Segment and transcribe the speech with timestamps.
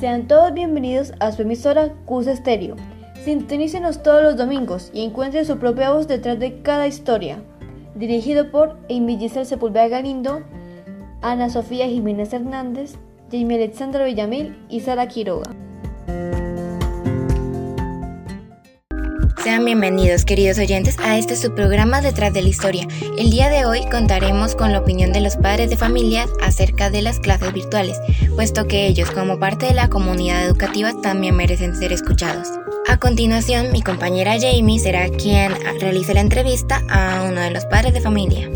[0.00, 2.74] Sean todos bienvenidos a su emisora Cus Estéreo.
[3.22, 7.42] Sintonícenos todos los domingos y encuentren su propia voz detrás de cada historia.
[7.94, 10.40] Dirigido por Amy Giselle Sepúlveda Galindo,
[11.20, 12.94] Ana Sofía Jiménez Hernández,
[13.30, 15.50] Jamie Alexandra Villamil y Sara Quiroga.
[19.70, 22.88] Bienvenidos, queridos oyentes, a este su programa Detrás de la Historia.
[23.16, 27.02] El día de hoy contaremos con la opinión de los padres de familia acerca de
[27.02, 27.96] las clases virtuales,
[28.34, 32.48] puesto que ellos, como parte de la comunidad educativa, también merecen ser escuchados.
[32.88, 37.94] A continuación, mi compañera Jamie será quien realice la entrevista a uno de los padres
[37.94, 38.50] de familia.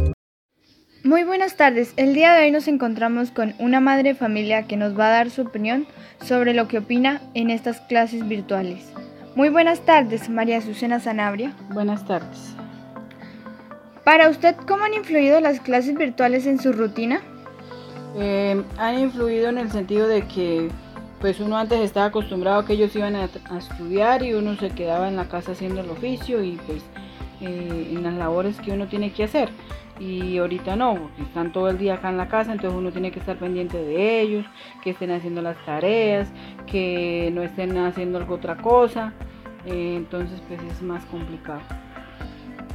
[1.04, 1.92] Muy buenas tardes.
[1.96, 5.10] El día de hoy nos encontramos con una madre de familia que nos va a
[5.10, 5.86] dar su opinión
[6.24, 8.94] sobre lo que opina en estas clases virtuales.
[9.34, 11.52] Muy buenas tardes, María Susana Sanabria.
[11.70, 12.54] Buenas tardes.
[14.04, 17.20] Para usted, ¿cómo han influido las clases virtuales en su rutina?
[18.16, 20.68] Eh, han influido en el sentido de que
[21.20, 24.70] pues uno antes estaba acostumbrado a que ellos iban a, a estudiar y uno se
[24.70, 26.82] quedaba en la casa haciendo el oficio y pues
[27.40, 29.48] eh, en las labores que uno tiene que hacer
[29.98, 33.10] y ahorita no, porque están todo el día acá en la casa, entonces uno tiene
[33.10, 34.44] que estar pendiente de ellos,
[34.82, 36.32] que estén haciendo las tareas,
[36.66, 39.12] que no estén haciendo algo otra cosa,
[39.66, 41.60] eh, entonces pues es más complicado.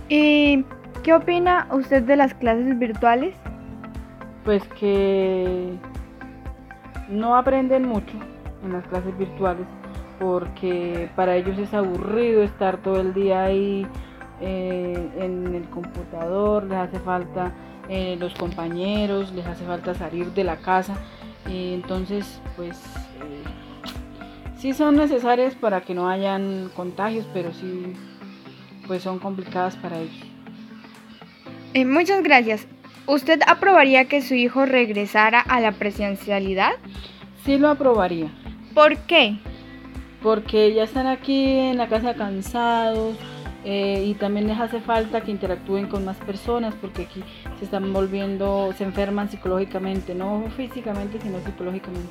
[0.07, 0.63] ¿Y
[1.03, 3.35] qué opina usted de las clases virtuales?
[4.45, 5.73] Pues que
[7.09, 8.17] no aprenden mucho
[8.63, 9.67] en las clases virtuales
[10.19, 13.87] porque para ellos es aburrido estar todo el día ahí
[14.41, 17.53] eh, en el computador, les hace falta
[17.89, 20.95] eh, los compañeros, les hace falta salir de la casa.
[21.47, 23.43] Y entonces, pues eh,
[24.57, 27.93] sí son necesarias para que no hayan contagios, pero sí,
[28.87, 30.23] pues son complicadas para ellos.
[31.73, 32.67] Eh, muchas gracias.
[33.07, 36.73] ¿Usted aprobaría que su hijo regresara a la presencialidad?
[37.43, 38.31] Sí lo aprobaría.
[38.75, 39.37] ¿Por qué?
[40.21, 43.15] Porque ya están aquí en la casa cansados,
[43.65, 47.23] eh, y también les hace falta que interactúen con más personas porque aquí
[47.57, 52.09] se están volviendo, se enferman psicológicamente, no físicamente, sino psicológicamente.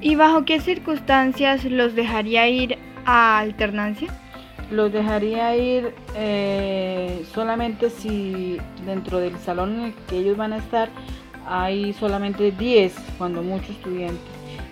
[0.00, 4.08] ¿Y bajo qué circunstancias los dejaría ir a alternancia?
[4.70, 10.56] Los dejaría ir eh, solamente si dentro del salón en el que ellos van a
[10.56, 10.88] estar
[11.46, 14.20] hay solamente 10, cuando muchos estudiantes,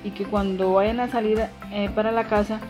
[0.04, 2.60] y que cuando vayan a salir eh, para la casa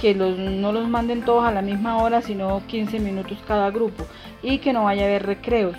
[0.00, 4.06] que los, no los manden todos a la misma hora, sino 15 minutos cada grupo
[4.42, 5.76] y que no vaya a haber recreos,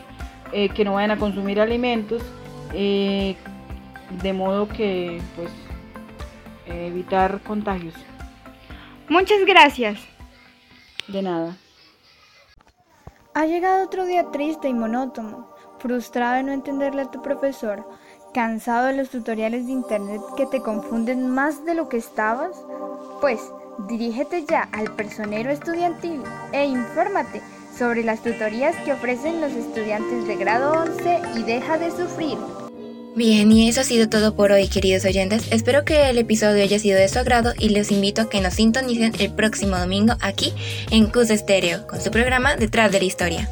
[0.51, 2.21] eh, que no vayan a consumir alimentos,
[2.73, 3.35] eh,
[4.21, 5.49] de modo que pues
[6.67, 7.95] evitar contagios.
[9.09, 9.99] Muchas gracias.
[11.07, 11.57] De nada.
[13.33, 15.49] Ha llegado otro día triste y monótono,
[15.79, 17.87] frustrado de no entenderle a tu profesor,
[18.33, 22.51] cansado de los tutoriales de internet que te confunden más de lo que estabas.
[23.19, 23.41] Pues,
[23.87, 26.21] Dirígete ya al personero estudiantil
[26.51, 27.41] e infórmate
[27.77, 32.37] sobre las tutorías que ofrecen los estudiantes de grado 11 y deja de sufrir.
[33.15, 35.43] Bien, y eso ha sido todo por hoy, queridos oyentes.
[35.51, 38.53] Espero que el episodio haya sido de su agrado y les invito a que nos
[38.53, 40.53] sintonicen el próximo domingo aquí
[40.91, 43.49] en Cus Estéreo con su programa Detrás de la Historia.